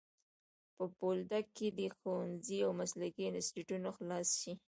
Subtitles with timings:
[0.75, 4.51] په بولدک کي دي ښوونځی او مسلکي انسټیټونه خلاص سي.